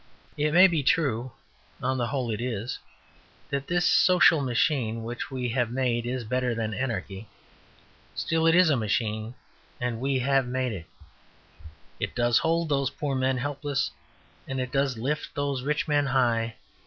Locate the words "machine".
4.41-5.03, 8.75-9.35